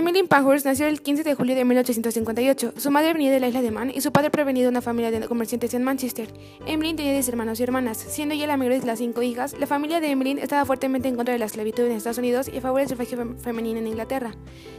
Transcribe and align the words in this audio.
Emmeline 0.00 0.28
Pankhurst 0.28 0.64
nació 0.64 0.86
el 0.86 1.02
15 1.02 1.24
de 1.24 1.34
julio 1.34 1.54
de 1.54 1.62
1858. 1.66 2.72
Su 2.78 2.90
madre 2.90 3.12
venía 3.12 3.30
de 3.30 3.38
la 3.38 3.48
isla 3.48 3.60
de 3.60 3.70
Man 3.70 3.92
y 3.94 4.00
su 4.00 4.12
padre 4.12 4.30
provenía 4.30 4.62
de 4.62 4.70
una 4.70 4.80
familia 4.80 5.10
de 5.10 5.28
comerciantes 5.28 5.74
en 5.74 5.84
Manchester. 5.84 6.32
Emmeline 6.64 6.96
tenía 6.96 7.12
10 7.12 7.28
hermanos 7.28 7.60
y 7.60 7.64
hermanas. 7.64 7.98
Siendo 7.98 8.34
ella 8.34 8.46
la 8.46 8.56
mayor 8.56 8.80
de 8.80 8.86
las 8.86 8.98
cinco 8.98 9.20
hijas, 9.20 9.54
la 9.58 9.66
familia 9.66 10.00
de 10.00 10.10
Emmeline 10.10 10.38
estaba 10.38 10.64
fuertemente 10.64 11.08
en 11.08 11.16
contra 11.16 11.34
de 11.34 11.38
la 11.38 11.44
esclavitud 11.44 11.84
en 11.84 11.92
Estados 11.92 12.16
Unidos 12.16 12.48
y 12.48 12.56
a 12.56 12.60
favor 12.62 12.80
del 12.80 12.88
sufragio 12.88 13.36
femenino 13.42 13.78
en 13.78 13.88
Inglaterra. 13.88 14.32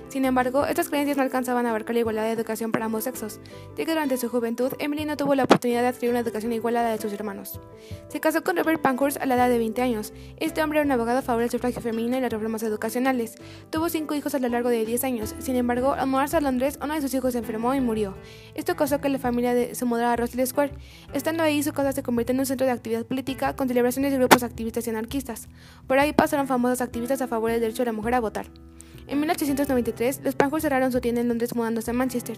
Sin 0.10 0.26
embargo, 0.26 0.66
estas 0.66 0.90
creencias 0.90 1.18
no 1.18 1.24
alcanzaban 1.24 1.68
a 1.68 1.70
abarcar 1.70 1.94
la 1.94 2.00
igualdad 2.00 2.24
de 2.24 2.32
educación 2.32 2.72
para 2.72 2.86
ambos 2.86 3.04
sexos, 3.04 3.40
ya 3.78 3.86
que 3.86 3.92
durante 3.92 4.18
su 4.18 4.28
juventud, 4.28 4.74
Emily 4.80 5.06
no 5.06 5.18
tuvo 5.18 5.36
la 5.36 5.44
oportunidad 5.44 5.84
de 5.84 5.90
adquirir 5.90 6.10
una 6.10 6.20
educación 6.20 6.52
igual 6.52 6.78
a 6.78 6.84
la 6.84 6.90
de 6.90 6.98
sus 6.98 7.14
hermanos. 7.14 7.60
Se 8.10 8.20
casó 8.20 8.44
con 8.44 8.58
Robert 8.58 8.82
Pankhurst 8.82 9.22
a 9.22 9.28
la 9.28 9.36
edad 9.36 9.50
de 9.50 9.60
20 9.60 9.84
años. 9.84 10.14
Este 10.38 10.64
hombre 10.64 10.80
era 10.80 10.86
un 10.88 10.92
abogado 10.92 11.20
a 11.20 11.22
favor 11.22 11.44
del 11.44 11.52
sufragio 11.52 11.80
femenino 11.80 12.18
y 12.18 12.22
las 12.22 12.32
reformas 12.32 12.64
educacionales. 12.64 13.36
Tuvo 13.70 13.88
cinco 13.88 14.16
hijos 14.16 14.34
a 14.34 14.40
lo 14.40 14.50
largo 14.50 14.70
de 14.70 14.84
10 14.84 15.04
años. 15.04 15.11
Sin 15.40 15.56
embargo, 15.56 15.94
al 15.94 16.08
mudarse 16.08 16.38
a 16.38 16.42
Londres, 16.42 16.80
uno 16.82 16.94
de 16.94 17.02
sus 17.02 17.14
hijos 17.14 17.34
se 17.34 17.40
enfermó 17.40 17.74
y 17.74 17.82
murió. 17.82 18.16
Esto 18.56 18.76
causó 18.76 19.02
que 19.02 19.10
la 19.10 19.20
familia 19.20 19.76
se 19.76 19.86
mudara 19.86 20.14
a 20.14 20.16
Russell 20.16 20.46
Square. 20.46 20.72
Estando 21.14 21.44
ahí, 21.44 21.62
su 21.64 21.74
casa 21.74 21.92
se 21.92 22.04
convirtió 22.04 22.34
en 22.34 22.40
un 22.40 22.46
centro 22.46 22.66
de 22.66 22.72
actividad 22.72 23.06
política 23.06 23.56
con 23.56 23.68
celebraciones 23.68 24.12
de 24.12 24.18
grupos 24.18 24.44
activistas 24.44 24.88
y 24.88 24.90
anarquistas. 24.90 25.48
Por 25.88 26.00
ahí 26.00 26.14
pasaron 26.14 26.48
famosos 26.48 26.82
activistas 26.82 27.22
a 27.22 27.28
favor 27.28 27.52
del 27.52 27.62
derecho 27.62 27.84
de 27.84 27.88
la 27.88 27.94
mujer 27.94 28.14
a 28.16 28.20
votar. 28.20 28.48
En 29.12 29.20
1893, 29.20 30.22
los 30.24 30.36
Pankhurst 30.36 30.64
cerraron 30.64 30.90
su 30.94 31.02
tienda 31.02 31.20
en 31.20 31.28
Londres 31.28 31.54
mudándose 31.54 31.92
a 31.92 31.94
Manchester. 31.94 32.38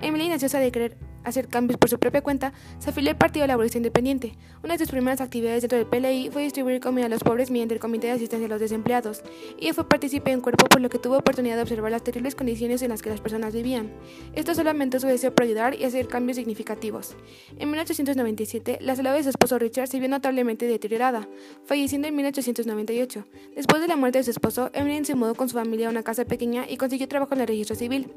Emily, 0.00 0.32
ansiosa 0.32 0.58
de 0.58 0.72
querer 0.72 0.96
hacer 1.22 1.48
cambios 1.48 1.78
por 1.78 1.90
su 1.90 1.98
propia 1.98 2.22
cuenta, 2.22 2.54
se 2.78 2.88
afilió 2.88 3.10
al 3.10 3.18
Partido 3.18 3.46
Laborista 3.46 3.76
Independiente. 3.76 4.32
Una 4.62 4.74
de 4.74 4.78
sus 4.78 4.90
primeras 4.90 5.20
actividades 5.20 5.60
dentro 5.60 5.76
del 5.76 5.86
PLI 5.86 6.30
fue 6.30 6.42
distribuir 6.42 6.80
comida 6.80 7.06
a 7.06 7.08
los 7.10 7.22
pobres 7.22 7.50
mediante 7.50 7.74
el 7.74 7.80
Comité 7.80 8.06
de 8.06 8.14
Asistencia 8.14 8.46
a 8.46 8.48
los 8.48 8.60
Desempleados. 8.60 9.22
Ella 9.58 9.74
fue 9.74 9.86
partícipe 9.86 10.30
en 10.30 10.40
cuerpo 10.40 10.66
por 10.66 10.80
lo 10.80 10.88
que 10.88 10.98
tuvo 10.98 11.18
oportunidad 11.18 11.56
de 11.56 11.62
observar 11.62 11.90
las 11.90 12.02
terribles 12.02 12.34
condiciones 12.34 12.80
en 12.80 12.88
las 12.88 13.02
que 13.02 13.10
las 13.10 13.20
personas 13.20 13.52
vivían. 13.52 13.92
Esto 14.34 14.54
solo 14.54 14.70
aumentó 14.70 15.00
su 15.00 15.06
deseo 15.06 15.34
por 15.34 15.44
ayudar 15.44 15.74
y 15.74 15.84
hacer 15.84 16.08
cambios 16.08 16.36
significativos. 16.36 17.16
En 17.58 17.70
1897, 17.70 18.78
la 18.80 18.96
salud 18.96 19.10
de 19.10 19.22
su 19.22 19.28
esposo 19.28 19.58
Richard 19.58 19.88
se 19.88 19.98
vio 19.98 20.08
notablemente 20.08 20.66
deteriorada, 20.66 21.28
falleciendo 21.66 22.08
en 22.08 22.16
1898. 22.16 23.26
Después 23.56 23.82
de 23.82 23.88
la 23.88 23.96
muerte 23.96 24.18
de 24.18 24.24
su 24.24 24.30
esposo, 24.30 24.70
Emily 24.72 25.04
se 25.04 25.14
mudó 25.14 25.34
con 25.34 25.48
su 25.48 25.54
familia 25.54 25.88
a 25.88 25.90
una 25.90 26.02
casa 26.02 26.13
pequeña 26.24 26.66
y 26.68 26.76
consiguió 26.76 27.08
trabajo 27.08 27.34
en 27.34 27.40
el 27.40 27.48
registro 27.48 27.74
civil. 27.74 28.12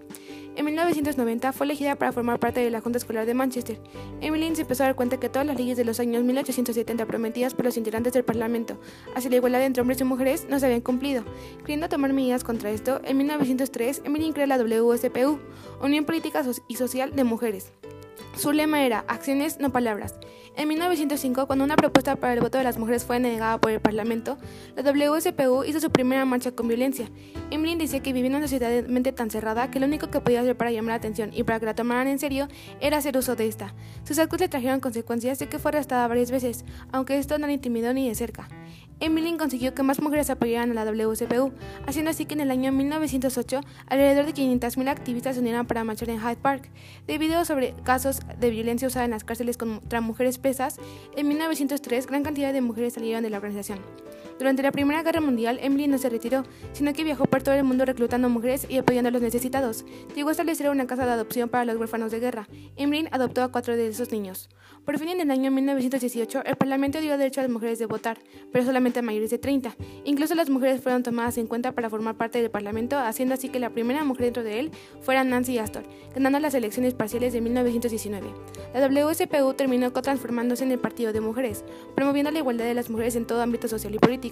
En 0.56 0.66
1990 0.66 1.53
fue 1.53 1.66
elegida 1.66 1.95
para 1.95 2.12
formar 2.12 2.40
parte 2.40 2.59
de 2.59 2.72
la 2.72 2.81
Junta 2.81 2.98
Escolar 2.98 3.26
de 3.26 3.34
Manchester. 3.34 3.80
Emily 4.22 4.56
se 4.56 4.62
empezó 4.62 4.84
a 4.84 4.88
dar 4.88 4.95
cuenta 4.95 5.20
que 5.20 5.30
todas 5.30 5.45
las 5.45 5.58
leyes 5.58 5.78
de 5.78 5.86
los 5.86 6.00
años 6.00 6.23
1870 6.23 7.06
prometidas 7.06 7.53
por 7.53 7.66
los 7.66 7.78
integrantes 7.78 8.14
del 8.14 8.23
Parlamento 8.23 8.80
hacia 9.16 9.30
la 9.30 9.36
igualdad 9.36 9.64
entre 9.64 9.81
hombres 9.81 10.02
y 10.02 10.03
mujeres 10.03 10.48
no 10.50 10.59
se 10.59 10.66
habían 10.66 10.81
cumplido. 10.81 11.23
Queriendo 11.59 11.90
tomar 11.90 12.14
medidas 12.14 12.44
contra 12.44 12.72
esto, 12.72 13.02
en 13.03 13.18
1903 13.18 14.02
Emily 14.06 14.31
creó 14.34 14.48
la 14.48 14.58
WSPU, 14.58 15.40
Unión 15.81 16.06
Política 16.06 16.44
y 16.68 16.75
Social 16.75 17.16
de 17.16 17.23
Mujeres. 17.23 17.72
Su 18.38 18.52
lema 18.52 18.85
era 18.85 19.03
acciones, 19.07 19.59
no 19.59 19.71
palabras. 19.71 20.13
En 20.55 20.67
1905, 20.67 21.47
cuando 21.47 21.66
una 21.66 21.75
propuesta 21.75 22.16
para 22.17 22.33
el 22.33 22.39
voto 22.39 22.59
de 22.59 22.63
las 22.63 22.77
mujeres 22.77 23.03
fue 23.03 23.19
negada 23.19 23.59
por 23.59 23.71
el 23.71 23.79
Parlamento, 23.79 24.38
la 24.75 24.83
WSPU 24.83 25.63
hizo 25.63 25.79
su 25.79 25.89
primera 25.89 26.23
marcha 26.23 26.52
con 26.52 26.67
violencia. 26.67 27.09
Emily 27.49 27.75
decía 27.75 28.03
que 28.03 28.13
vivía 28.13 28.29
en 28.29 28.35
una 28.35 28.45
sociedad 28.45 28.69
de 28.69 28.83
mente 28.83 29.11
tan 29.11 29.31
cerrada 29.31 29.71
que 29.71 29.79
lo 29.79 29.88
único 29.88 30.11
que 30.11 30.21
podía 30.21 30.41
hacer 30.41 30.55
para 30.55 30.69
llamar 30.69 30.89
la 30.89 30.95
atención 30.95 31.31
y 31.33 31.44
para 31.44 31.59
que 31.59 31.66
la 31.66 31.73
tomaran 31.73 32.07
en 32.07 32.19
serio 32.19 32.47
era 32.79 32.97
hacer 32.97 33.17
uso 33.17 33.35
de 33.35 33.47
esta. 33.47 33.73
Sus 34.03 34.19
actos 34.19 34.39
le 34.39 34.49
trajeron 34.49 34.81
consecuencias 34.81 35.39
de 35.39 35.49
que 35.49 35.57
fue 35.57 35.69
arrestada 35.69 36.07
varias 36.07 36.29
veces, 36.29 36.63
aunque 36.91 37.17
esto 37.17 37.39
no 37.39 37.47
la 37.47 37.53
intimidó 37.53 37.91
ni 37.91 38.07
de 38.07 38.13
cerca. 38.13 38.47
Emily 39.00 39.38
consiguió 39.38 39.76
que 39.76 39.84
más 39.84 40.02
mujeres 40.02 40.30
apoyaran 40.30 40.72
a 40.72 40.73
la 40.73 40.86
WCPU, 40.86 41.52
haciendo 41.86 42.09
así 42.09 42.26
que 42.26 42.34
en 42.34 42.42
el 42.42 42.50
año 42.50 42.72
1908 42.72 43.62
alrededor 43.88 44.26
de 44.26 44.34
500.000 44.34 44.90
activistas 44.90 45.36
se 45.36 45.42
unieran 45.42 45.67
para 45.67 45.84
marchar 45.84 46.09
en 46.09 46.20
Hyde 46.20 46.38
Park. 46.38 46.70
Debido 47.06 47.46
sobre 47.46 47.74
casos 47.84 48.19
de 48.40 48.50
violencia 48.50 48.88
usada 48.88 49.06
en 49.06 49.12
las 49.12 49.24
cárceles 49.24 49.57
contra 49.57 50.02
mujeres 50.02 50.40
presas, 50.40 50.78
en 51.16 51.28
1903 51.28 52.07
gran 52.07 52.24
cantidad 52.24 52.52
de 52.53 52.62
mujeres 52.62 52.94
salieron 52.94 53.22
de 53.22 53.30
la 53.30 53.38
organización. 53.38 53.80
Durante 54.38 54.62
la 54.62 54.72
Primera 54.72 55.02
Guerra 55.02 55.20
Mundial, 55.20 55.59
Emily 55.62 55.88
no 55.88 55.98
se 55.98 56.09
retiró, 56.09 56.44
sino 56.72 56.94
que 56.94 57.03
viajó 57.03 57.25
por 57.25 57.42
todo 57.42 57.56
el 57.56 57.64
mundo 57.64 57.86
reclutando 57.86 58.30
mujeres 58.30 58.68
y 58.70 58.78
apoyando 58.78 59.09
a 59.09 59.12
los 59.12 59.22
necesitados. 59.22 59.84
Llegó 60.16 60.30
a 60.30 60.31
establecer 60.31 60.70
una 60.70 60.86
casa 60.86 61.06
de 61.06 61.12
adopción 61.12 61.50
para 61.50 61.66
los 61.66 61.78
huérfanos 61.78 62.12
de 62.12 62.20
guerra. 62.20 62.48
Emily 62.75 63.08
adoptó 63.12 63.42
a 63.42 63.52
cuatro 63.52 63.75
de 63.75 63.88
esos 63.88 64.12
niños. 64.12 64.50
Por 64.86 65.00
fin, 65.00 65.09
en 65.09 65.20
el 65.20 65.31
año 65.31 65.52
1918, 65.52 66.44
el 66.46 66.56
Parlamento 66.56 67.02
dio 67.02 67.18
derecho 67.18 67.42
a 67.42 67.44
las 67.44 67.52
mujeres 67.52 67.80
de 67.80 67.88
votar, 67.88 68.20
pero 68.53 68.64
solamente 68.64 69.00
a 69.00 69.02
mayores 69.02 69.31
de 69.31 69.38
30. 69.38 69.75
Incluso 70.06 70.36
las 70.36 70.50
mujeres 70.50 70.81
fueron 70.81 71.04
tomadas 71.04 71.38
en 71.38 71.48
cuenta 71.48 71.74
para 71.74 71.90
formar 71.90 72.16
parte 72.16 72.40
del 72.40 72.52
Parlamento, 72.52 72.98
haciendo 72.98 73.34
así 73.34 73.50
que 73.50 73.59
la 73.59 73.72
primera 73.72 74.04
mujer 74.04 74.25
dentro 74.25 74.44
de 74.44 74.59
él 74.59 74.72
fuera 75.02 75.24
Nancy 75.24 75.58
Astor, 75.58 75.84
ganando 76.14 76.40
las 76.40 76.54
elecciones 76.54 76.94
parciales 76.94 77.34
de 77.34 77.42
1919. 77.42 78.28
La 78.74 78.88
WSPU 78.88 79.54
terminó 79.56 79.92
transformándose 79.92 80.64
en 80.64 80.72
el 80.72 80.80
Partido 80.80 81.12
de 81.12 81.22
Mujeres, 81.22 81.66
promoviendo 81.96 82.31
la 82.31 82.40
igualdad 82.40 82.66
de 82.66 82.74
las 82.74 82.90
mujeres 82.90 83.16
en 83.16 83.25
todo 83.25 83.42
ámbito 83.42 83.68
social 83.68 83.94
y 83.96 84.00
político. 84.00 84.26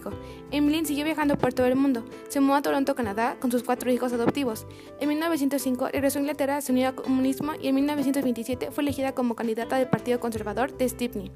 Emily 0.51 0.85
siguió 0.85 1.05
viajando 1.05 1.37
por 1.37 1.53
todo 1.53 1.67
el 1.67 1.75
mundo. 1.75 2.05
Se 2.29 2.39
mudó 2.39 2.55
a 2.55 2.61
Toronto, 2.61 2.95
Canadá, 2.95 3.37
con 3.39 3.51
sus 3.51 3.63
cuatro 3.63 3.91
hijos 3.91 4.13
adoptivos. 4.13 4.67
En 4.99 5.09
1905 5.09 5.89
regresó 5.89 6.19
a 6.19 6.21
Inglaterra, 6.21 6.61
se 6.61 6.71
unió 6.71 6.89
al 6.89 6.95
comunismo 6.95 7.53
y 7.61 7.67
en 7.67 7.75
1927 7.75 8.71
fue 8.71 8.83
elegida 8.83 9.13
como 9.13 9.35
candidata 9.35 9.77
del 9.77 9.87
Partido 9.87 10.19
Conservador 10.19 10.77
de 10.77 10.89
Stepney. 10.89 11.31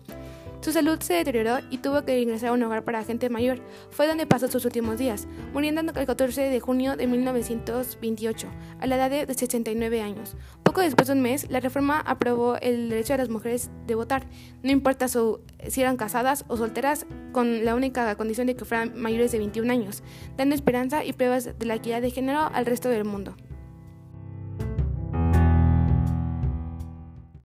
Su 0.62 0.74
salud 0.74 1.00
se 1.00 1.14
deterioró 1.14 1.60
y 1.70 1.78
tuvo 1.78 2.04
que 2.04 2.20
ingresar 2.20 2.50
a 2.50 2.52
un 2.52 2.62
hogar 2.64 2.84
para 2.84 3.06
gente 3.06 3.30
mayor. 3.30 3.62
Fue 3.92 4.08
donde 4.08 4.28
pasó 4.28 4.50
sus 4.50 4.66
últimos 4.66 4.98
días, 4.98 5.26
muriendo 5.54 5.80
el 5.80 6.06
14 6.06 6.42
de 6.42 6.60
junio 6.60 6.98
de 6.98 7.08
1928, 7.08 8.48
a 8.82 8.88
la 8.88 8.98
edad 8.98 9.26
de 9.26 9.34
69 9.34 10.02
años. 10.02 10.36
Poco 10.70 10.82
después 10.82 11.08
de 11.08 11.14
un 11.14 11.22
mes, 11.22 11.50
la 11.50 11.62
reforma 11.62 12.00
aprobó 12.00 12.56
el 12.58 12.92
derecho 12.92 13.14
de 13.14 13.18
las 13.18 13.30
mujeres 13.30 13.72
de 13.88 13.96
votar, 13.96 14.28
no 14.62 14.70
importa 14.70 15.08
si 15.08 15.82
eran 15.82 15.98
casadas 15.98 16.46
o 16.48 16.58
solteras, 16.58 17.08
con 17.32 17.66
la 17.66 17.74
única 17.74 18.16
condición 18.18 18.46
de 18.46 18.56
que 18.56 18.66
fueran 18.66 18.94
mayores 18.96 19.32
de 19.32 19.40
21 19.40 19.74
años, 19.74 20.04
dando 20.38 20.54
esperanza 20.54 21.04
y 21.04 21.14
pruebas 21.14 21.58
de 21.58 21.66
la 21.66 21.74
equidad 21.74 22.04
de 22.04 22.12
género 22.12 22.52
al 22.54 22.68
resto 22.68 22.88
del 22.88 23.04
mundo. 23.04 23.36